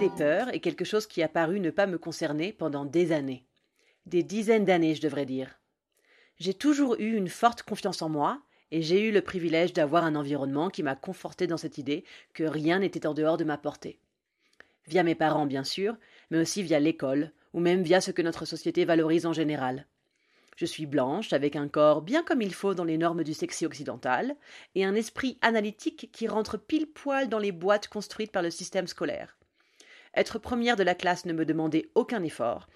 [0.00, 3.44] Des peurs est quelque chose qui a paru ne pas me concerner pendant des années.
[4.06, 5.60] Des dizaines d'années, je devrais dire.
[6.38, 8.40] J'ai toujours eu une forte confiance en moi
[8.70, 12.44] et j'ai eu le privilège d'avoir un environnement qui m'a conforté dans cette idée que
[12.44, 14.00] rien n'était en dehors de ma portée.
[14.86, 15.98] Via mes parents, bien sûr,
[16.30, 19.86] mais aussi via l'école, ou même via ce que notre société valorise en général.
[20.56, 23.66] Je suis blanche, avec un corps bien comme il faut dans les normes du sexy
[23.66, 24.34] occidental,
[24.74, 28.86] et un esprit analytique qui rentre pile poil dans les boîtes construites par le système
[28.86, 29.36] scolaire.
[30.14, 32.68] Être première de la classe ne me demandait aucun effort,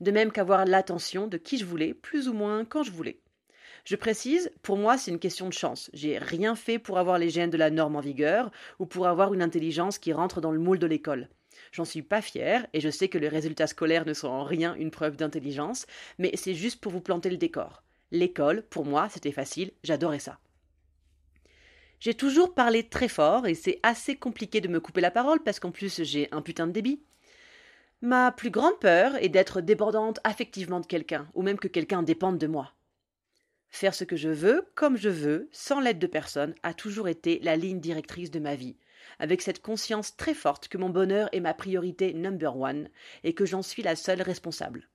[0.00, 3.20] de même qu'avoir l'attention de qui je voulais, plus ou moins quand je voulais.
[3.84, 5.90] Je précise, pour moi, c'est une question de chance.
[5.94, 9.32] J'ai rien fait pour avoir les gènes de la norme en vigueur ou pour avoir
[9.32, 11.28] une intelligence qui rentre dans le moule de l'école.
[11.72, 14.74] J'en suis pas fière et je sais que les résultats scolaires ne sont en rien
[14.74, 15.86] une preuve d'intelligence,
[16.18, 17.82] mais c'est juste pour vous planter le décor.
[18.10, 20.38] L'école, pour moi, c'était facile, j'adorais ça.
[22.00, 25.60] J'ai toujours parlé très fort et c'est assez compliqué de me couper la parole parce
[25.60, 27.02] qu'en plus j'ai un putain de débit.
[28.00, 32.38] Ma plus grande peur est d'être débordante affectivement de quelqu'un, ou même que quelqu'un dépende
[32.38, 32.72] de moi.
[33.68, 37.38] Faire ce que je veux, comme je veux, sans l'aide de personne, a toujours été
[37.42, 38.76] la ligne directrice de ma vie,
[39.18, 42.88] avec cette conscience très forte que mon bonheur est ma priorité number one,
[43.24, 44.88] et que j'en suis la seule responsable.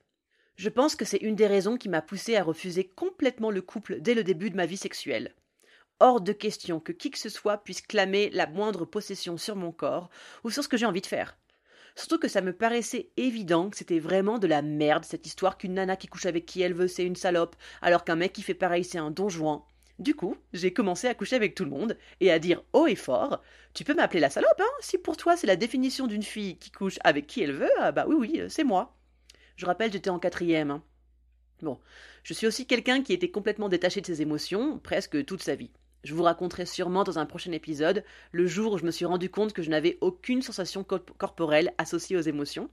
[0.55, 4.01] Je pense que c'est une des raisons qui m'a poussée à refuser complètement le couple
[4.01, 5.35] dès le début de ma vie sexuelle.
[6.01, 9.71] Hors de question que qui que ce soit puisse clamer la moindre possession sur mon
[9.71, 10.09] corps
[10.43, 11.37] ou sur ce que j'ai envie de faire.
[11.95, 15.75] Surtout que ça me paraissait évident que c'était vraiment de la merde cette histoire qu'une
[15.75, 18.53] nana qui couche avec qui elle veut c'est une salope, alors qu'un mec qui fait
[18.53, 19.61] pareil c'est un don juan.
[19.97, 22.95] Du coup, j'ai commencé à coucher avec tout le monde et à dire haut et
[22.95, 23.41] fort
[23.73, 26.71] Tu peux m'appeler la salope, hein Si pour toi c'est la définition d'une fille qui
[26.71, 28.97] couche avec qui elle veut, ah bah oui, oui, c'est moi.
[29.55, 30.81] Je rappelle, j'étais en quatrième.
[31.61, 31.79] Bon,
[32.23, 35.71] je suis aussi quelqu'un qui était complètement détaché de ses émotions presque toute sa vie.
[36.05, 39.31] Je vous raconterai sûrement dans un prochain épisode le jour où je me suis rendu
[39.31, 42.69] compte que je n'avais aucune sensation corp- corporelle associée aux émotions.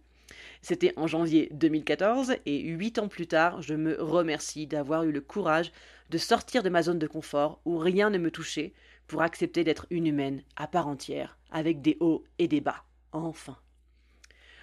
[0.61, 5.23] C'était en janvier 2014 et huit ans plus tard, je me remercie d'avoir eu le
[5.23, 5.73] courage
[6.11, 8.75] de sortir de ma zone de confort où rien ne me touchait
[9.07, 12.85] pour accepter d'être une humaine à part entière, avec des hauts et des bas.
[13.13, 13.57] Enfin.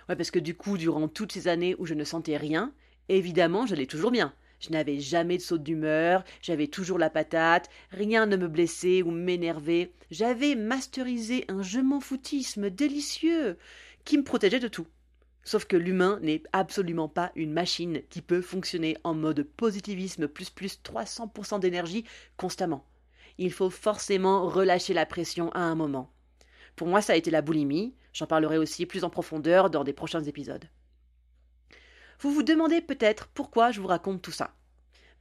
[0.07, 2.71] Ouais, parce que du coup, durant toutes ces années où je ne sentais rien,
[3.09, 4.31] évidemment, j'allais toujours bien.
[4.59, 9.11] Je n'avais jamais de saute d'humeur, j'avais toujours la patate, rien ne me blessait ou
[9.11, 9.93] m'énervait.
[10.11, 13.57] J'avais masterisé un je m'en foutisme délicieux
[14.03, 14.87] qui me protégeait de tout.
[15.43, 20.49] Sauf que l'humain n'est absolument pas une machine qui peut fonctionner en mode positivisme plus
[20.49, 22.03] plus 300% d'énergie
[22.37, 22.85] constamment.
[23.37, 26.11] Il faut forcément relâcher la pression à un moment.
[26.75, 27.95] Pour moi, ça a été la boulimie.
[28.13, 30.65] J'en parlerai aussi plus en profondeur dans des prochains épisodes.
[32.21, 34.53] Vous vous demandez peut-être pourquoi je vous raconte tout ça.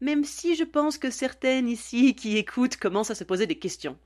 [0.00, 3.96] Même si je pense que certaines ici qui écoutent commencent à se poser des questions.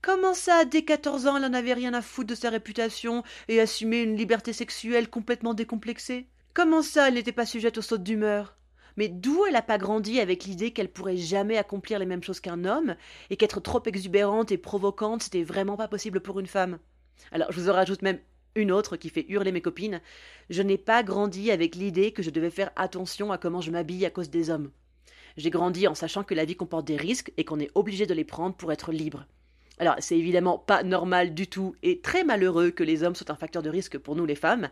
[0.00, 3.60] Comment ça, dès 14 ans, elle en avait rien à foutre de sa réputation et
[3.60, 6.26] assumait une liberté sexuelle complètement décomplexée?
[6.54, 8.56] Comment ça, elle n'était pas sujette aux sautes d'humeur?
[8.96, 12.40] Mais d'où elle n'a pas grandi avec l'idée qu'elle pourrait jamais accomplir les mêmes choses
[12.40, 12.96] qu'un homme
[13.28, 16.78] et qu'être trop exubérante et provocante, c'était vraiment pas possible pour une femme?
[17.32, 18.20] Alors, je vous en rajoute même
[18.54, 20.00] une autre qui fait hurler mes copines.
[20.50, 24.06] Je n'ai pas grandi avec l'idée que je devais faire attention à comment je m'habille
[24.06, 24.70] à cause des hommes.
[25.36, 28.14] J'ai grandi en sachant que la vie comporte des risques et qu'on est obligé de
[28.14, 29.26] les prendre pour être libre.
[29.78, 33.36] Alors, c'est évidemment pas normal du tout et très malheureux que les hommes soient un
[33.36, 34.70] facteur de risque pour nous les femmes,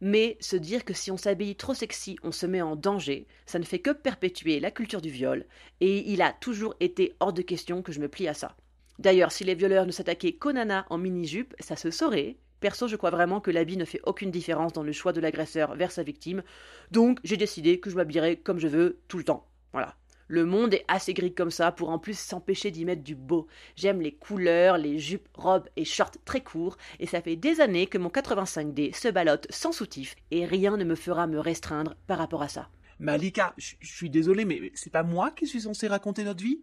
[0.00, 3.60] mais se dire que si on s'habille trop sexy, on se met en danger, ça
[3.60, 5.46] ne fait que perpétuer la culture du viol,
[5.80, 8.56] et il a toujours été hors de question que je me plie à ça.
[8.98, 12.36] D'ailleurs, si les violeurs ne s'attaquaient qu'aux nanas en mini-jupe, ça se saurait.
[12.60, 15.74] Perso, je crois vraiment que l'habit ne fait aucune différence dans le choix de l'agresseur
[15.74, 16.42] vers sa victime,
[16.90, 19.46] donc j'ai décidé que je m'habillerais comme je veux tout le temps.
[19.72, 19.96] Voilà.
[20.28, 23.48] Le monde est assez gris comme ça pour en plus s'empêcher d'y mettre du beau.
[23.74, 27.88] J'aime les couleurs, les jupes, robes et shorts très courts, et ça fait des années
[27.88, 32.18] que mon 85D se ballotte sans soutif, et rien ne me fera me restreindre par
[32.18, 32.68] rapport à ça.
[33.00, 36.62] Malika, je je suis désolé, mais c'est pas moi qui suis censé raconter notre vie?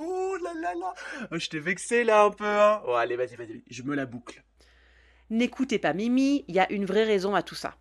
[0.00, 0.94] Oh là là là
[1.30, 4.06] Oh, Je t'ai vexé là un peu, hein Oh allez, vas-y, vas-y, je me la
[4.06, 4.42] boucle.
[5.28, 7.76] N'écoutez pas Mimi, il y a une vraie raison à tout ça.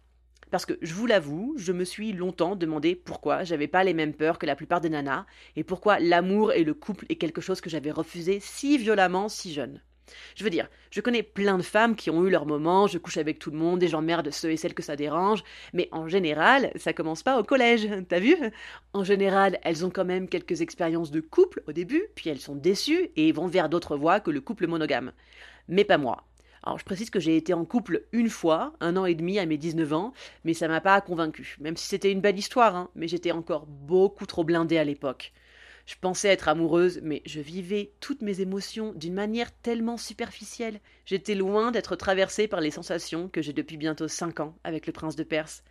[0.52, 4.14] Parce que je vous l'avoue, je me suis longtemps demandé pourquoi j'avais pas les mêmes
[4.14, 5.26] peurs que la plupart des nanas,
[5.56, 9.54] et pourquoi l'amour et le couple est quelque chose que j'avais refusé si violemment si
[9.54, 9.82] jeune.
[10.36, 13.18] Je veux dire, je connais plein de femmes qui ont eu leurs moments, je couche
[13.18, 16.72] avec tout le monde et j'emmerde ceux et celles que ça dérange, mais en général,
[16.76, 18.36] ça commence pas au collège, t'as vu?
[18.94, 22.56] En général, elles ont quand même quelques expériences de couple au début, puis elles sont
[22.56, 25.12] déçues et vont vers d'autres voies que le couple monogame.
[25.68, 26.26] Mais pas moi.
[26.64, 29.46] Alors je précise que j'ai été en couple une fois, un an et demi à
[29.46, 30.14] mes 19 ans,
[30.44, 33.66] mais ça m'a pas convaincu, même si c'était une belle histoire, hein, mais j'étais encore
[33.66, 35.32] beaucoup trop blindée à l'époque.
[35.90, 40.82] Je pensais être amoureuse, mais je vivais toutes mes émotions d'une manière tellement superficielle.
[41.04, 44.94] J'étais loin d'être traversée par les sensations que j'ai depuis bientôt 5 ans avec le
[44.94, 45.64] prince de Perse.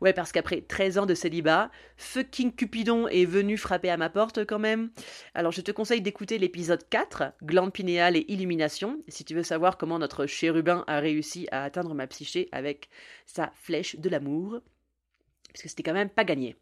[0.00, 4.44] Ouais, parce qu'après 13 ans de célibat, fucking Cupidon est venu frapper à ma porte
[4.44, 4.92] quand même.
[5.34, 9.76] Alors je te conseille d'écouter l'épisode 4, glande pinéale et illumination, si tu veux savoir
[9.76, 12.90] comment notre chérubin a réussi à atteindre ma psyché avec
[13.26, 14.60] sa flèche de l'amour.
[15.48, 16.54] Parce que c'était quand même pas gagné.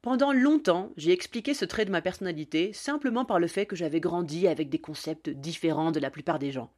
[0.00, 3.98] Pendant longtemps, j'ai expliqué ce trait de ma personnalité simplement par le fait que j'avais
[3.98, 6.70] grandi avec des concepts différents de la plupart des gens.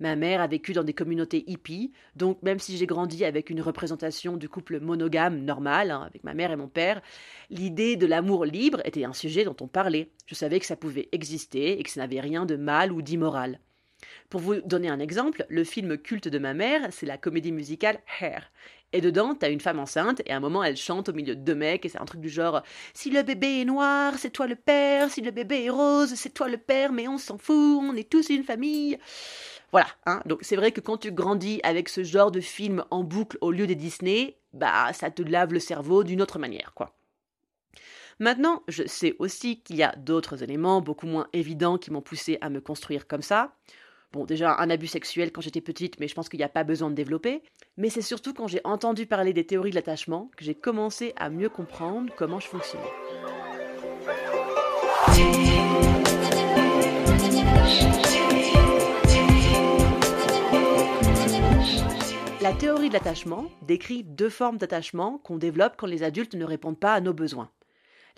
[0.00, 3.60] Ma mère a vécu dans des communautés hippies, donc même si j'ai grandi avec une
[3.60, 7.02] représentation du couple monogame normal, hein, avec ma mère et mon père,
[7.50, 10.10] l'idée de l'amour libre était un sujet dont on parlait.
[10.26, 13.60] Je savais que ça pouvait exister et que ça n'avait rien de mal ou d'immoral.
[14.30, 18.00] Pour vous donner un exemple, le film culte de ma mère, c'est la comédie musicale
[18.20, 18.50] Hair.
[18.92, 21.40] Et dedans, t'as une femme enceinte, et à un moment, elle chante au milieu de
[21.40, 22.62] deux mecs, et c'est un truc du genre
[22.92, 26.34] Si le bébé est noir, c'est toi le père, si le bébé est rose, c'est
[26.34, 28.98] toi le père, mais on s'en fout, on est tous une famille.
[29.70, 30.20] Voilà, hein.
[30.26, 33.50] Donc c'est vrai que quand tu grandis avec ce genre de film en boucle au
[33.50, 36.94] lieu des Disney, bah ça te lave le cerveau d'une autre manière, quoi.
[38.18, 42.36] Maintenant, je sais aussi qu'il y a d'autres éléments beaucoup moins évidents qui m'ont poussé
[42.42, 43.54] à me construire comme ça.
[44.12, 46.64] Bon, déjà un abus sexuel quand j'étais petite, mais je pense qu'il n'y a pas
[46.64, 47.42] besoin de développer.
[47.78, 51.30] Mais c'est surtout quand j'ai entendu parler des théories de l'attachement que j'ai commencé à
[51.30, 52.84] mieux comprendre comment je fonctionnais.
[62.42, 66.78] La théorie de l'attachement décrit deux formes d'attachement qu'on développe quand les adultes ne répondent
[66.78, 67.50] pas à nos besoins.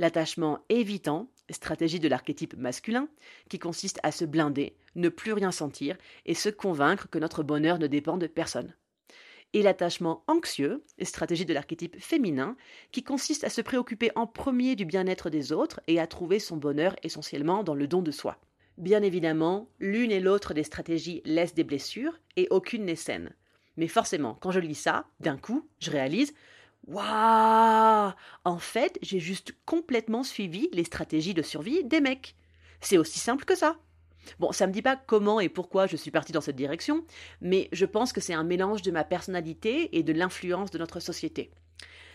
[0.00, 3.08] L'attachement évitant, stratégie de l'archétype masculin,
[3.48, 5.96] qui consiste à se blinder, ne plus rien sentir
[6.26, 8.74] et se convaincre que notre bonheur ne dépend de personne.
[9.52, 12.56] Et l'attachement anxieux, stratégie de l'archétype féminin,
[12.90, 16.56] qui consiste à se préoccuper en premier du bien-être des autres et à trouver son
[16.56, 18.40] bonheur essentiellement dans le don de soi.
[18.78, 23.32] Bien évidemment, l'une et l'autre des stratégies laissent des blessures et aucune n'est saine.
[23.76, 26.34] Mais forcément, quand je lis ça, d'un coup, je réalise
[26.86, 28.12] Waouh
[28.44, 32.36] En fait, j'ai juste complètement suivi les stratégies de survie des mecs.
[32.80, 33.76] C'est aussi simple que ça.
[34.38, 37.04] Bon, ça me dit pas comment et pourquoi je suis partie dans cette direction,
[37.40, 41.00] mais je pense que c'est un mélange de ma personnalité et de l'influence de notre
[41.00, 41.50] société.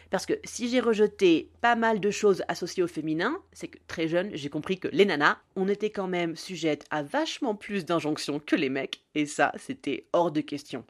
[0.10, 4.07] Parce que si j'ai rejeté pas mal de choses associées au féminin, c'est que très
[4.07, 8.39] jeune, j'ai compris que les nanas, on était quand même sujettes à vachement plus d'injonctions
[8.39, 10.84] que les mecs, et ça, c'était hors de question.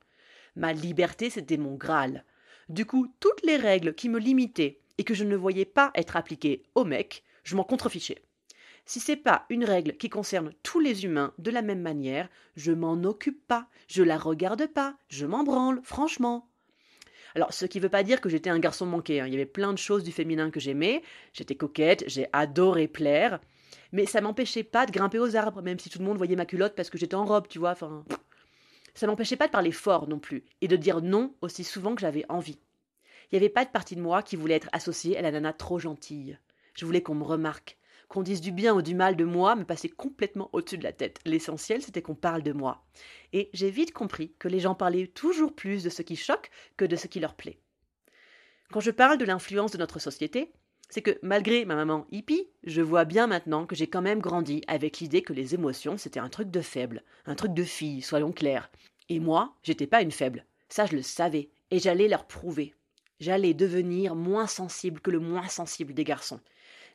[0.56, 2.24] Ma liberté, c'était mon Graal.
[2.70, 6.16] Du coup, toutes les règles qui me limitaient et que je ne voyais pas être
[6.16, 8.22] appliquées aux mecs, je m'en contrefichais.
[8.86, 12.72] Si c'est pas une règle qui concerne tous les humains de la même manière, je
[12.72, 16.48] m'en occupe pas, je la regarde pas, je m'en branle, franchement.
[17.34, 19.26] Alors, ce qui veut pas dire que j'étais un garçon manqué, hein.
[19.28, 21.02] il y avait plein de choses du féminin que j'aimais,
[21.34, 23.40] j'étais coquette, j'ai adoré plaire,
[23.92, 26.46] mais ça m'empêchait pas de grimper aux arbres, même si tout le monde voyait ma
[26.46, 28.06] culotte parce que j'étais en robe, tu vois, enfin.
[29.00, 32.02] Ça m'empêchait pas de parler fort non plus, et de dire non aussi souvent que
[32.02, 32.60] j'avais envie.
[33.32, 35.54] Il n'y avait pas de partie de moi qui voulait être associée à la nana
[35.54, 36.38] trop gentille.
[36.74, 37.78] Je voulais qu'on me remarque,
[38.10, 40.92] qu'on dise du bien ou du mal de moi me passait complètement au-dessus de la
[40.92, 41.22] tête.
[41.24, 42.84] L'essentiel, c'était qu'on parle de moi.
[43.32, 46.84] Et j'ai vite compris que les gens parlaient toujours plus de ce qui choque que
[46.84, 47.62] de ce qui leur plaît.
[48.70, 50.52] Quand je parle de l'influence de notre société,
[50.90, 54.62] c'est que malgré ma maman hippie, je vois bien maintenant que j'ai quand même grandi
[54.68, 58.32] avec l'idée que les émotions c'était un truc de faible, un truc de fille, soyons
[58.32, 58.72] clairs.
[59.10, 60.46] Et moi, j'étais pas une faible.
[60.68, 62.74] Ça, je le savais, et j'allais leur prouver.
[63.20, 66.40] J'allais devenir moins sensible que le moins sensible des garçons.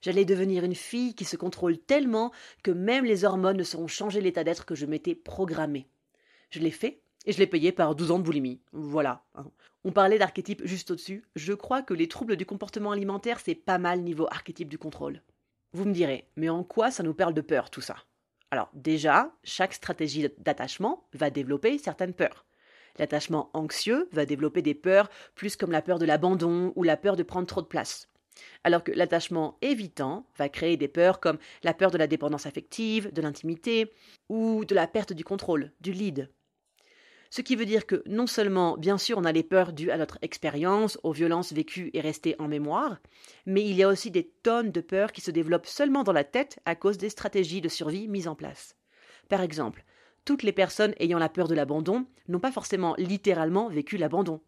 [0.00, 2.30] J'allais devenir une fille qui se contrôle tellement
[2.62, 5.88] que même les hormones ne sauront changer l'état d'être que je m'étais programmé.
[6.50, 8.60] Je l'ai fait, Et je l'ai payé par 12 ans de boulimie.
[8.72, 9.24] Voilà.
[9.34, 9.46] hein.
[9.84, 11.24] On parlait d'archétype juste au-dessus.
[11.36, 15.22] Je crois que les troubles du comportement alimentaire, c'est pas mal niveau archétype du contrôle.
[15.72, 17.96] Vous me direz, mais en quoi ça nous parle de peur tout ça?
[18.50, 22.46] Alors déjà, chaque stratégie d'attachement va développer certaines peurs.
[22.98, 27.16] L'attachement anxieux va développer des peurs plus comme la peur de l'abandon ou la peur
[27.16, 28.08] de prendre trop de place.
[28.62, 33.12] Alors que l'attachement évitant va créer des peurs comme la peur de la dépendance affective,
[33.12, 33.92] de l'intimité
[34.28, 36.30] ou de la perte du contrôle, du lead.
[37.34, 39.98] Ce qui veut dire que non seulement, bien sûr, on a les peurs dues à
[39.98, 42.98] notre expérience, aux violences vécues et restées en mémoire,
[43.44, 46.22] mais il y a aussi des tonnes de peurs qui se développent seulement dans la
[46.22, 48.76] tête à cause des stratégies de survie mises en place.
[49.28, 49.84] Par exemple,
[50.24, 54.40] toutes les personnes ayant la peur de l'abandon n'ont pas forcément littéralement vécu l'abandon,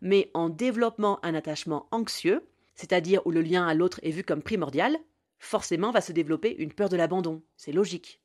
[0.00, 4.42] mais en développant un attachement anxieux, c'est-à-dire où le lien à l'autre est vu comme
[4.42, 4.96] primordial,
[5.38, 7.42] forcément va se développer une peur de l'abandon.
[7.58, 8.22] C'est logique.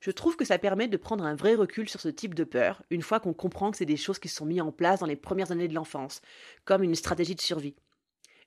[0.00, 2.82] Je trouve que ça permet de prendre un vrai recul sur ce type de peur,
[2.90, 5.16] une fois qu'on comprend que c'est des choses qui sont mises en place dans les
[5.16, 6.20] premières années de l'enfance,
[6.64, 7.76] comme une stratégie de survie.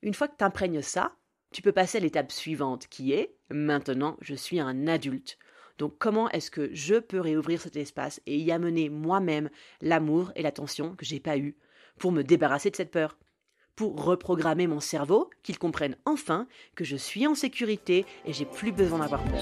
[0.02, 1.16] Une fois que tu imprègnes ça,
[1.52, 5.38] tu peux passer à l'étape suivante, qui est maintenant je suis un adulte.
[5.78, 9.50] Donc comment est-ce que je peux réouvrir cet espace et y amener moi-même
[9.82, 11.56] l'amour et l'attention que j'ai pas eu
[11.98, 13.18] pour me débarrasser de cette peur?
[13.76, 18.74] Pour reprogrammer mon cerveau, qu'il comprenne enfin que je suis en sécurité et j'ai plus
[18.74, 19.40] besoin d'avoir peur.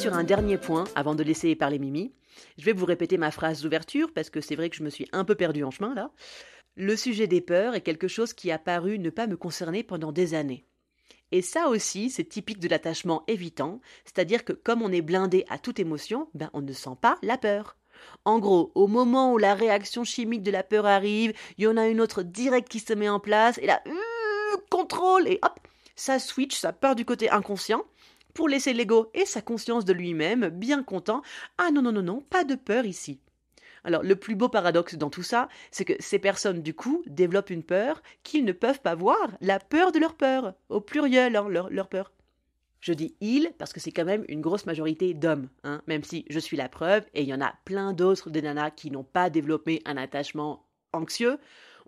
[0.00, 2.14] Sur un dernier point, avant de laisser parler Mimi,
[2.56, 5.06] je vais vous répéter ma phrase d'ouverture parce que c'est vrai que je me suis
[5.12, 6.10] un peu perdue en chemin là.
[6.74, 10.10] Le sujet des peurs est quelque chose qui a paru ne pas me concerner pendant
[10.10, 10.64] des années.
[11.32, 15.58] Et ça aussi, c'est typique de l'attachement évitant, c'est-à-dire que comme on est blindé à
[15.58, 17.76] toute émotion, ben on ne sent pas la peur.
[18.24, 21.76] En gros, au moment où la réaction chimique de la peur arrive, il y en
[21.76, 25.60] a une autre directe qui se met en place, et là, euh, contrôle, et hop,
[25.94, 27.84] ça switch, ça part du côté inconscient,
[28.34, 31.22] pour laisser l'ego et sa conscience de lui-même bien content.
[31.58, 33.20] Ah non, non, non, non, pas de peur ici.
[33.84, 37.50] Alors, le plus beau paradoxe dans tout ça, c'est que ces personnes, du coup, développent
[37.50, 41.48] une peur qu'ils ne peuvent pas voir, la peur de leur peur, au pluriel, hein,
[41.48, 42.12] leur, peur.
[42.80, 46.24] Je dis ils parce que c'est quand même une grosse majorité d'hommes, hein, même si
[46.30, 49.04] je suis la preuve, et il y en a plein d'autres de nanas qui n'ont
[49.04, 51.38] pas développé un attachement anxieux,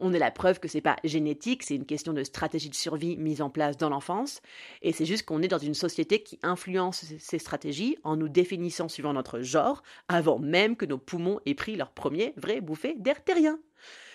[0.02, 3.16] on est la preuve que c'est pas génétique, c'est une question de stratégie de survie
[3.16, 4.42] mise en place dans l'enfance.
[4.82, 8.88] Et c'est juste qu'on est dans une société qui influence ces stratégies en nous définissant
[8.88, 13.22] suivant notre genre, avant même que nos poumons aient pris leur premier vrai bouffée d'air
[13.24, 13.58] terrien.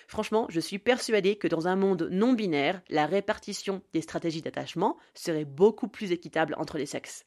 [0.06, 4.96] Franchement, je suis persuadée que dans un monde non binaire, la répartition des stratégies d'attachement
[5.14, 7.26] serait beaucoup plus équitable entre les sexes.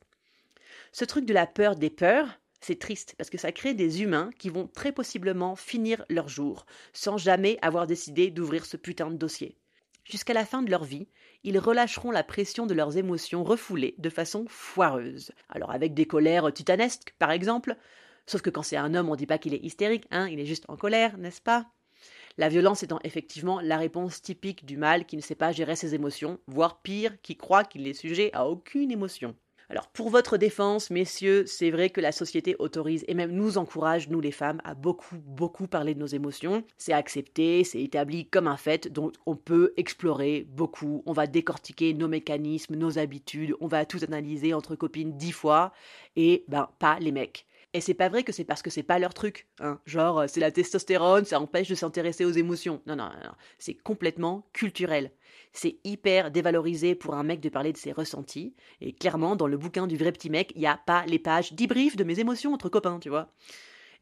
[0.92, 4.30] Ce truc de la peur des peurs, c'est triste parce que ça crée des humains
[4.38, 9.18] qui vont très possiblement finir leur jour sans jamais avoir décidé d'ouvrir ce putain de
[9.18, 9.58] dossier.
[10.04, 11.08] Jusqu'à la fin de leur vie,
[11.44, 15.32] ils relâcheront la pression de leurs émotions refoulées de façon foireuse.
[15.50, 17.76] Alors avec des colères titanesques, par exemple,
[18.26, 20.46] sauf que quand c'est un homme, on dit pas qu'il est hystérique, hein, il est
[20.46, 21.68] juste en colère, n'est-ce pas?
[22.38, 25.96] La violence étant effectivement la réponse typique du mal qui ne sait pas gérer ses
[25.96, 29.36] émotions, voire pire, qui croit qu'il est sujet à aucune émotion.
[29.72, 34.10] Alors pour votre défense, messieurs, c'est vrai que la société autorise et même nous encourage,
[34.10, 36.66] nous les femmes, à beaucoup, beaucoup parler de nos émotions.
[36.78, 41.94] C'est accepté, c'est établi comme un fait, donc on peut explorer beaucoup, on va décortiquer
[41.94, 45.72] nos mécanismes, nos habitudes, on va tout analyser entre copines dix fois,
[46.18, 47.46] et ben pas les mecs.
[47.74, 49.80] Et c'est pas vrai que c'est parce que c'est pas leur truc, hein.
[49.86, 52.82] Genre, c'est la testostérone, ça empêche de s'intéresser aux émotions.
[52.88, 55.12] Non, non, non, c'est complètement culturel.
[55.54, 58.56] C'est hyper dévalorisé pour un mec de parler de ses ressentis.
[58.80, 61.54] Et clairement, dans le bouquin du vrai petit mec, il n'y a pas les pages
[61.54, 63.32] debrief de mes émotions entre copains, tu vois.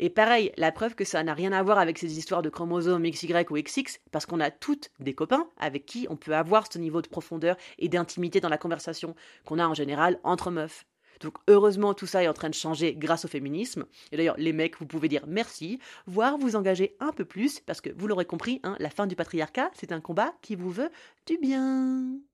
[0.01, 3.03] Et pareil, la preuve que ça n'a rien à voir avec ces histoires de chromosomes
[3.03, 6.79] XY ou XX, parce qu'on a toutes des copains avec qui on peut avoir ce
[6.79, 10.85] niveau de profondeur et d'intimité dans la conversation qu'on a en général entre meufs.
[11.19, 13.85] Donc heureusement tout ça est en train de changer grâce au féminisme.
[14.11, 17.81] Et d'ailleurs les mecs vous pouvez dire merci, voire vous engager un peu plus parce
[17.81, 20.89] que vous l'aurez compris, hein, la fin du patriarcat c'est un combat qui vous veut
[21.25, 22.28] du bien.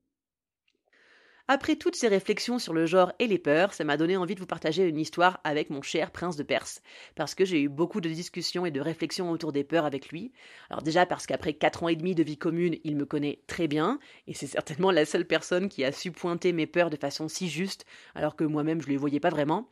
[1.48, 4.40] Après toutes ces réflexions sur le genre et les peurs, ça m'a donné envie de
[4.40, 6.82] vous partager une histoire avec mon cher prince de Perse,
[7.14, 10.32] parce que j'ai eu beaucoup de discussions et de réflexions autour des peurs avec lui.
[10.72, 13.68] Alors déjà parce qu'après quatre ans et demi de vie commune, il me connaît très
[13.68, 17.28] bien, et c'est certainement la seule personne qui a su pointer mes peurs de façon
[17.28, 17.86] si juste,
[18.16, 19.70] alors que moi-même je ne les voyais pas vraiment.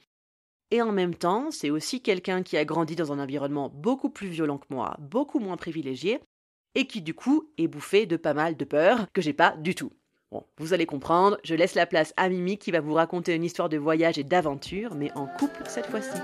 [0.70, 4.28] Et en même temps, c'est aussi quelqu'un qui a grandi dans un environnement beaucoup plus
[4.28, 6.20] violent que moi, beaucoup moins privilégié,
[6.76, 9.74] et qui du coup est bouffé de pas mal de peurs que j'ai pas du
[9.74, 9.92] tout.
[10.58, 13.70] Vous allez comprendre, je laisse la place à Mimi qui va vous raconter une histoire
[13.70, 16.20] de voyage et d'aventure, mais en couple cette fois-ci.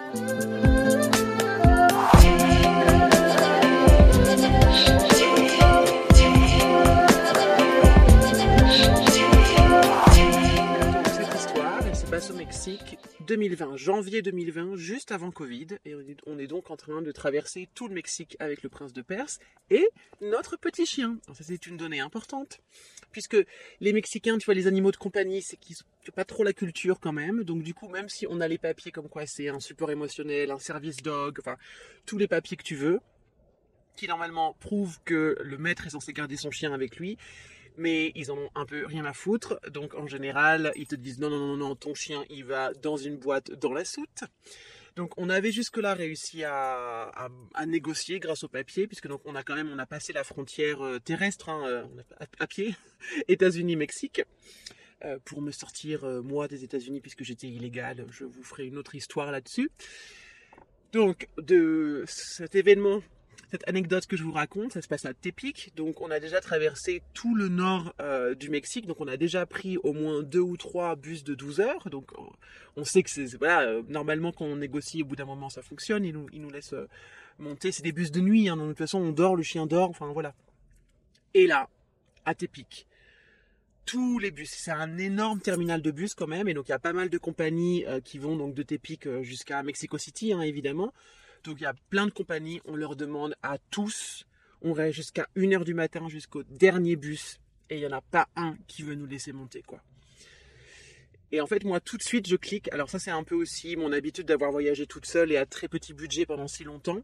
[13.25, 15.95] 2020, janvier 2020, juste avant Covid, et
[16.27, 19.39] on est donc en train de traverser tout le Mexique avec le prince de Perse
[19.71, 19.89] et
[20.21, 21.17] notre petit chien.
[21.33, 22.59] ça c'est une donnée importante,
[23.11, 23.37] puisque
[23.79, 26.99] les Mexicains, tu vois, les animaux de compagnie, c'est qu'ils n'ont pas trop la culture
[26.99, 29.59] quand même, donc du coup, même si on a les papiers comme quoi c'est un
[29.59, 31.57] support émotionnel, un service dog, enfin
[32.05, 32.99] tous les papiers que tu veux,
[33.95, 37.17] qui normalement prouvent que le maître est censé garder son chien avec lui,
[37.77, 39.59] mais ils en ont un peu rien à foutre.
[39.71, 42.97] Donc en général, ils te disent non, non, non, non, ton chien, il va dans
[42.97, 44.23] une boîte dans la soute.
[44.95, 47.29] Donc on avait jusque-là réussi à,
[47.65, 50.81] négocier grâce au papier, puisque donc on a quand même on a passé la frontière
[50.83, 51.85] euh, terrestre hein, euh,
[52.39, 52.75] à, pied,
[53.27, 54.21] États-Unis-Mexique.
[55.05, 58.95] Euh, pour me sortir moi des États-Unis puisque j'étais illégal, je vous ferai une autre
[58.95, 59.71] histoire là-dessus.
[60.91, 63.01] Donc de cet événement
[63.51, 65.71] cette anecdote que je vous raconte, ça se passe à Tepic.
[65.75, 68.85] Donc, on a déjà traversé tout le nord euh, du Mexique.
[68.85, 71.89] Donc, on a déjà pris au moins deux ou trois bus de 12 heures.
[71.89, 72.11] Donc,
[72.75, 75.63] on sait que c'est, voilà, euh, normalement, quand on négocie, au bout d'un moment, ça
[75.63, 76.05] fonctionne.
[76.05, 76.87] Ils nous, nous laissent euh,
[77.39, 77.71] monter.
[77.71, 78.49] C'est des bus de nuit.
[78.49, 78.57] Hein.
[78.57, 79.89] de toute façon, on dort, le chien dort.
[79.89, 80.35] Enfin, voilà.
[81.33, 81.69] Et là,
[82.25, 82.85] à Tepic,
[83.85, 84.51] tous les bus.
[84.51, 87.09] C'est un énorme terminal de bus quand même, et donc il y a pas mal
[87.09, 90.91] de compagnies qui vont donc de Tepic jusqu'à Mexico City, hein, évidemment.
[91.43, 94.25] Donc il y a plein de compagnies, on leur demande à tous,
[94.61, 98.27] on reste jusqu'à 1h du matin jusqu'au dernier bus et il n'y en a pas
[98.35, 99.81] un qui veut nous laisser monter quoi.
[101.31, 103.75] Et en fait moi tout de suite je clique, alors ça c'est un peu aussi
[103.77, 107.01] mon habitude d'avoir voyagé toute seule et à très petit budget pendant si longtemps.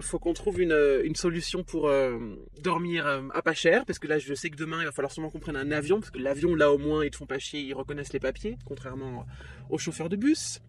[0.00, 2.18] Faut qu'on trouve une, euh, solution pour euh,
[2.60, 5.12] dormir euh, à pas cher, parce que là je sais que demain il va falloir
[5.12, 7.38] sûrement qu'on prenne un avion, parce que l'avion là au moins ils te font pas
[7.38, 9.26] chier, ils reconnaissent les papiers, contrairement
[9.68, 10.60] aux chauffeurs de bus.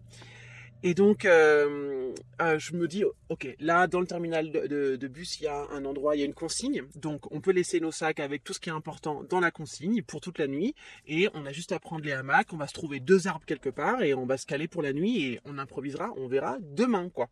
[0.86, 2.12] Et donc, euh,
[2.42, 5.86] euh, je me dis, ok, là, dans le terminal de, bus, il y a un
[5.86, 6.82] endroit, il y a une consigne.
[6.94, 10.02] Donc, on peut laisser nos sacs avec tout ce qui est important dans la consigne
[10.02, 10.74] pour toute la nuit.
[11.06, 13.70] Et on a juste à prendre les hamacs, on va se trouver deux arbres quelque
[13.70, 17.08] part et on va se caler pour la nuit et on improvisera, on verra demain,
[17.08, 17.30] quoi.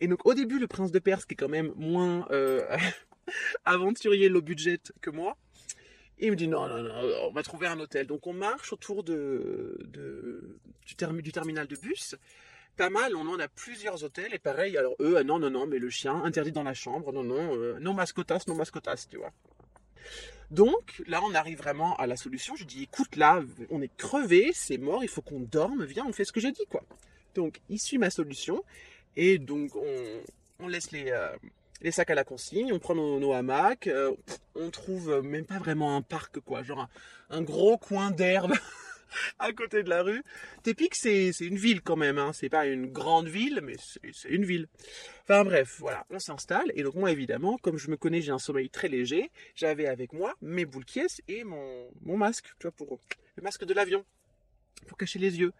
[0.00, 2.60] Et donc, au début, le prince de Perse, qui est quand même moins euh,
[3.64, 5.38] aventurier low budget que moi,
[6.18, 6.94] il me dit non, non, non,
[7.28, 8.06] on va trouver un hôtel.
[8.06, 9.16] Donc on marche autour du,
[10.96, 12.16] terminal de bus
[12.78, 15.66] pas mal, on en a plusieurs hôtels et pareil, alors eux, ah non, non, non,
[15.66, 19.18] mais le chien, interdit dans la chambre, non, non, euh, non mascotas, non mascotas, tu
[19.18, 19.32] vois.
[20.52, 22.54] Donc là, on arrive vraiment à la solution.
[22.54, 26.12] Je dis, écoute, là, on est crevé, c'est mort, il faut qu'on dorme, viens, on
[26.12, 26.82] fait ce que j'ai dit, quoi.
[27.34, 28.64] Donc, il suit ma solution
[29.16, 29.72] et donc
[30.60, 31.36] on, laisse les, euh,
[31.82, 34.14] les sacs à la consigne, on prend nos, hamacs, euh,
[34.54, 36.88] on trouve même pas vraiment un parc, quoi, genre
[37.28, 38.54] un gros coin d'herbe.
[39.38, 40.22] à côté de la rue.
[40.62, 42.18] Tepic, c'est une ville quand même.
[42.18, 42.32] Hein.
[42.32, 43.76] C'est pas une grande ville, mais
[44.12, 44.66] c'est une ville.
[45.24, 46.72] Enfin bref, voilà, on s'installe.
[46.74, 49.30] Et donc moi, évidemment, comme je me connais, j'ai un sommeil très léger.
[49.54, 50.84] J'avais avec moi mes boules
[51.28, 52.98] et mon, mon masque, tu vois, pour
[53.36, 54.04] le masque de l'avion,
[54.86, 55.52] pour cacher les yeux.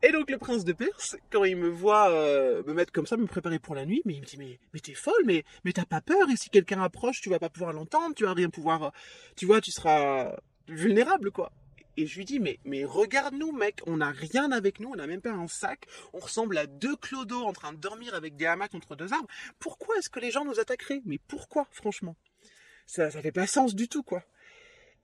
[0.00, 3.16] Et donc le prince de Perse, quand il me voit euh, me mettre comme ça,
[3.16, 5.72] me préparer pour la nuit, mais il me dit mais mais t'es folle, mais mais
[5.72, 8.48] t'as pas peur et si quelqu'un approche, tu vas pas pouvoir l'entendre, tu vas rien
[8.48, 8.92] pouvoir,
[9.34, 10.36] tu vois, tu seras
[10.68, 11.50] vulnérable quoi.
[11.98, 15.08] Et je lui dis, mais, mais regarde-nous, mec, on n'a rien avec nous, on n'a
[15.08, 18.46] même pas un sac, on ressemble à deux clodos en train de dormir avec des
[18.46, 19.26] hamacs entre deux arbres.
[19.58, 21.02] Pourquoi est-ce que les gens nous attaqueraient?
[21.06, 22.14] Mais pourquoi, franchement?
[22.86, 24.22] Ça ça fait pas sens du tout, quoi.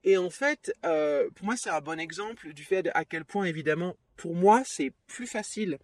[0.05, 3.43] Et en fait, euh, pour moi, c'est un bon exemple du fait à quel point,
[3.43, 5.79] évidemment, pour moi, c'est plus facile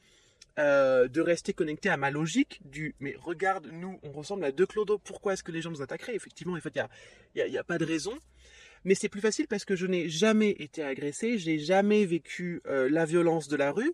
[0.59, 4.65] euh, de rester connecté à ma logique du mais regarde, nous, on ressemble à deux
[4.65, 6.15] clodos, pourquoi est-ce que les gens nous attaqueraient?
[6.15, 6.87] Effectivement, en fait, il
[7.35, 8.17] n'y a, y a, pas de raison.
[8.83, 12.89] Mais c'est plus facile parce que je n'ai jamais été agressé, j'ai jamais vécu euh,
[12.89, 13.93] la violence de la rue,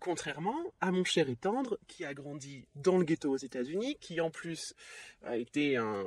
[0.00, 4.20] contrairement à mon cher et tendre qui a grandi dans le ghetto aux États-Unis, qui
[4.20, 4.74] en plus
[5.22, 6.04] a été un,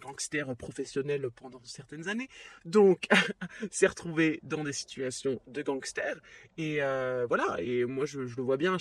[0.00, 2.28] gangster professionnel pendant certaines années,
[2.64, 3.06] donc
[3.70, 6.20] s'est retrouvé dans des situations de gangster.
[6.58, 8.76] Et euh, voilà, et moi je, le vois bien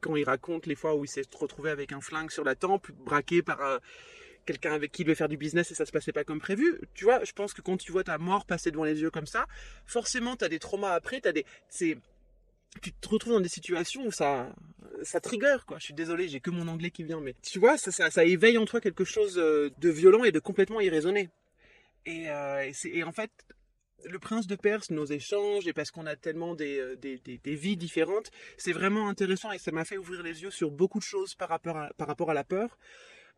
[0.00, 2.90] quand il raconte les fois où il s'est retrouvé avec un flingue sur la tempe,
[2.92, 3.60] braqué par...
[3.62, 3.78] Euh,
[4.46, 6.80] quelqu'un avec qui il veut faire du business et ça se passait pas comme prévu.
[6.94, 9.26] Tu vois, je pense que quand tu vois ta mort passer devant les yeux comme
[9.26, 9.46] ça,
[9.86, 11.98] forcément tu as des traumas après, t'as des c'est
[12.80, 14.54] tu te retrouves dans des situations où ça
[15.02, 15.78] ça trigger quoi.
[15.78, 18.64] Je suis désolé, j'ai que mon anglais qui vient mais tu vois, ça, éveille en
[18.64, 21.30] toi quelque chose euh, de violent et de complètement irraisonné.
[22.04, 23.30] Et, euh, et, en fait,
[24.04, 27.38] le prince de Perse, nos échanges, et parce qu'on a tellement des, euh, des, des,
[27.38, 30.98] des, vies différentes, c'est vraiment intéressant et ça m'a fait ouvrir les yeux sur beaucoup
[30.98, 32.78] de choses par rapport à, par rapport à la peur.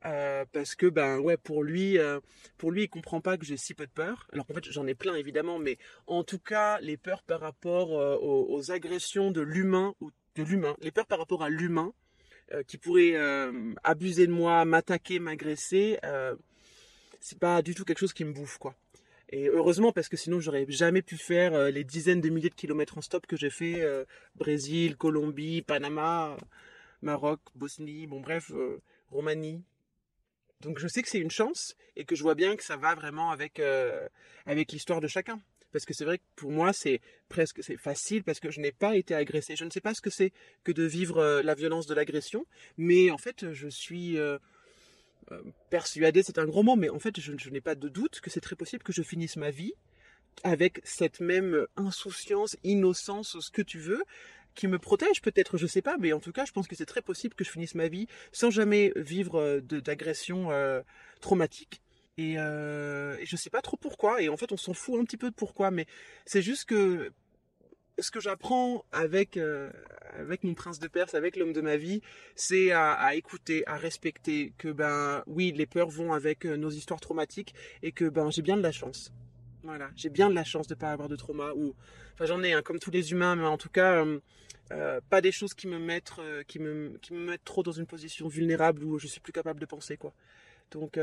[0.07, 2.21] Euh, parce que ben ouais pour lui euh,
[2.59, 4.87] pour lui il comprend pas que j'ai si peu de peur alors en fait j'en
[4.87, 9.41] ai plein évidemment mais en tout cas les peurs par rapport euh, aux, agressions de
[9.41, 11.95] l'humain ou de l'humain les peurs par rapport à l'humain
[12.67, 13.15] qui pourrait
[13.83, 15.99] abuser de moi m'attaquer m'agresser
[17.25, 18.75] c'est pas du tout quelque chose qui me bouffe quoi
[19.31, 22.55] Et heureusement, parce que sinon, j'aurais jamais pu faire euh, les dizaines de milliers de
[22.55, 24.05] kilomètres en stop que j'ai fait euh,
[24.37, 26.37] Brésil, Colombie, Panama,
[27.01, 28.81] Maroc, Bosnie, bon bref, euh,
[29.11, 29.63] Roumanie.
[30.65, 32.95] Donc je sais que c'est une chance et que je vois bien que ça va
[32.95, 33.61] vraiment avec,
[34.47, 35.41] avec l'histoire de chacun.
[35.73, 38.71] Parce que c'est vrai que pour moi, c'est presque c'est facile parce que je n'ai
[38.71, 39.57] pas été agressé.
[39.57, 42.47] Je ne sais pas ce que c'est que de vivre la violence de l'agression,
[42.77, 44.17] mais en fait, je suis
[45.33, 48.31] euh, persuadé, c'est un gros mot, mais en fait, je, n'ai pas de doute que
[48.31, 49.73] c'est très possible que je finisse ma vie
[50.43, 54.03] avec cette même insouciance, innocence, ce que tu veux,
[54.55, 56.87] qui me protège peut-être, je sais pas, mais en tout cas, je pense que c'est
[56.87, 60.81] très possible que je finisse ma vie sans jamais vivre euh, d'agression euh,
[61.21, 61.81] traumatique.
[62.17, 64.23] Et, euh, et je sais pas trop pourquoi.
[64.23, 65.87] Et en fait, on s'en fout un petit peu de pourquoi, mais
[66.27, 67.13] c'est juste que
[67.99, 69.71] ce que j'apprends avec euh,
[70.17, 72.03] avec mon prince de Perse, avec l'homme de ma vie,
[72.37, 77.55] c'est à, écouter, à respecter que ben oui, les peurs vont avec nos histoires traumatiques
[77.83, 79.13] et que ben j'ai bien de la chance.
[79.65, 81.75] Voilà, j'ai bien de la chance de pas avoir de trauma ou
[82.13, 84.05] enfin j'en ai un comme tous les humains, mais en tout cas
[84.71, 86.13] euh, pas des choses qui me mettent
[86.47, 89.59] qui me qui me mettent trop dans une position vulnérable où je suis plus capable
[89.61, 90.13] de penser quoi.
[90.71, 90.99] Donc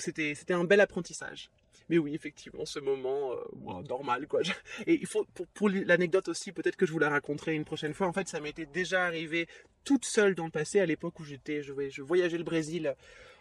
[0.00, 1.50] c'était c'était un bel apprentissage.
[1.88, 4.40] Mais oui, effectivement, ce moment euh, normal quoi.
[4.86, 7.94] Et il faut pour, pour l'anecdote aussi, peut-être que je vous la raconterai une prochaine
[7.94, 8.06] fois.
[8.06, 9.48] En fait, ça m'était déjà arrivé
[9.82, 12.94] toute seule dans le passé, à l'époque où j'étais, je, je voyageais le Brésil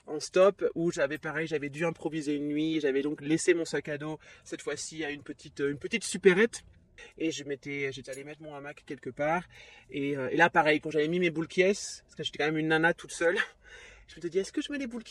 [0.09, 3.89] en stop, où j'avais pareil, j'avais dû improviser une nuit, j'avais donc laissé mon sac
[3.89, 6.63] à dos cette fois-ci à une petite une petite supérette
[7.17, 9.43] et je m'étais j'étais allé mettre mon hamac quelque part
[9.89, 12.67] et, euh, là pareil quand j'avais mis mes boules parce que j'étais quand même une
[12.67, 13.37] nana toute seule
[14.07, 15.03] je me suis dit est-ce que je mets les boules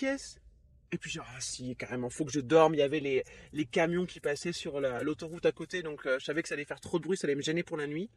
[0.91, 2.75] et puis genre, ah si, carrément, faut que je dorme.
[2.75, 6.25] Il y avait les, les camions qui passaient sur l'autoroute à côté, donc euh, je
[6.25, 8.09] savais que ça allait faire trop de bruit, ça allait me gêner pour la nuit.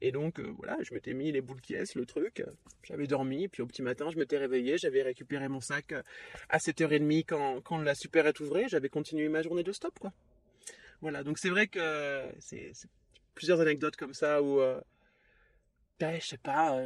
[0.00, 2.44] Et donc euh, voilà, je m'étais mis les boules qui le truc.
[2.82, 6.02] J'avais dormi, puis au petit matin, je m'étais réveillé, j'avais récupéré mon sac euh,
[6.48, 10.12] à 7h30 quand, quand la supérette ouvrait, j'avais continué ma journée de stop, quoi.
[11.00, 12.72] Voilà, donc c'est vrai que c'est
[13.34, 14.60] plusieurs anecdotes comme ça où,
[16.00, 16.80] ben, je sais pas,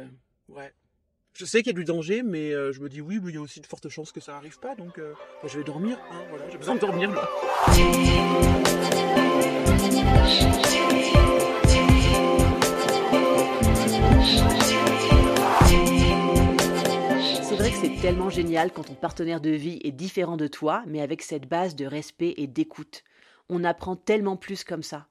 [0.49, 0.73] ouais,
[1.33, 3.35] je sais qu'il y a du danger, mais euh, je me dis oui, mais il
[3.35, 5.13] y a aussi de fortes chances que ça n'arrive pas, donc euh,
[5.45, 5.97] je vais dormir.
[6.11, 7.29] Hein, voilà, j'ai besoin de dormir là.
[17.81, 21.49] C'est tellement génial quand ton partenaire de vie est différent de toi, mais avec cette
[21.49, 23.03] base de respect et d'écoute.
[23.49, 25.07] On apprend tellement plus comme ça.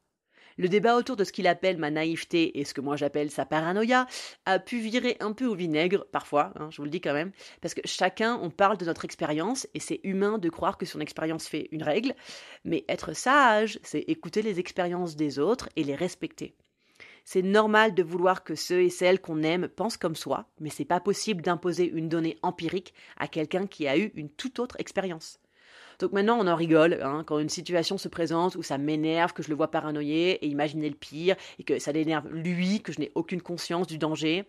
[0.56, 3.44] Le débat autour de ce qu'il appelle ma naïveté et ce que moi j'appelle sa
[3.44, 4.06] paranoïa
[4.46, 7.32] a pu virer un peu au vinaigre, parfois, hein, je vous le dis quand même,
[7.60, 11.00] parce que chacun, on parle de notre expérience et c'est humain de croire que son
[11.00, 12.14] expérience fait une règle,
[12.64, 16.54] mais être sage, c'est écouter les expériences des autres et les respecter.
[17.32, 20.84] C'est normal de vouloir que ceux et celles qu'on aime pensent comme soi, mais c'est
[20.84, 25.38] pas possible d'imposer une donnée empirique à quelqu'un qui a eu une toute autre expérience.
[26.00, 29.44] Donc maintenant, on en rigole hein, quand une situation se présente où ça m'énerve, que
[29.44, 32.98] je le vois paranoïer et imaginer le pire, et que ça l'énerve lui, que je
[32.98, 34.48] n'ai aucune conscience du danger.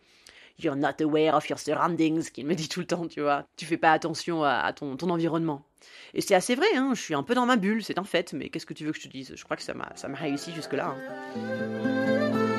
[0.57, 3.45] You're not aware of your surroundings, qu'il me dit tout le temps, tu vois.
[3.57, 5.63] Tu fais pas attention à, ton, environnement.
[6.15, 8.33] Et c'est assez vrai, hein, je suis un peu dans ma bulle, c'est un fait,
[8.33, 9.33] mais qu'est-ce que tu veux que je te dise?
[9.35, 10.95] Je crois que ça m'a réussi jusque-là.
[10.97, 12.50] Hein.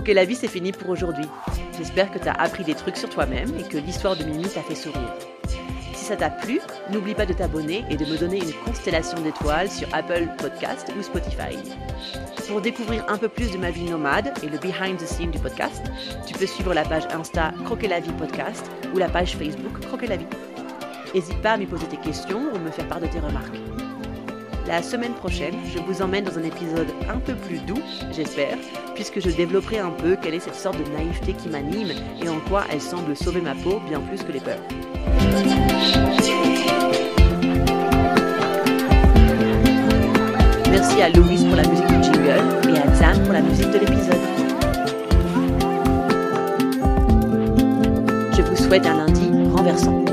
[0.00, 1.26] Croquer la vie, c'est fini pour aujourd'hui.
[1.76, 4.62] J'espère que tu as appris des trucs sur toi-même et que l'histoire de Mimi t'a
[4.62, 5.12] fait sourire.
[5.94, 6.58] Si ça t'a plu,
[6.90, 11.02] n'oublie pas de t'abonner et de me donner une constellation d'étoiles sur Apple Podcast ou
[11.02, 11.54] Spotify.
[12.48, 15.38] Pour découvrir un peu plus de ma vie nomade et le behind the scene du
[15.38, 15.82] podcast,
[16.26, 20.06] tu peux suivre la page Insta Croquer la vie podcast ou la page Facebook Croquer
[20.06, 20.26] la vie.
[21.14, 23.79] N'hésite pas à me poser tes questions ou me faire part de tes remarques.
[24.70, 28.56] La semaine prochaine, je vous emmène dans un épisode un peu plus doux, j'espère,
[28.94, 31.88] puisque je développerai un peu quelle est cette sorte de naïveté qui m'anime
[32.22, 34.60] et en quoi elle semble sauver ma peau bien plus que les peurs.
[40.70, 43.78] Merci à Louise pour la musique du jingle et à Zan pour la musique de
[43.78, 44.20] l'épisode.
[48.36, 50.04] Je vous souhaite un lundi renversant.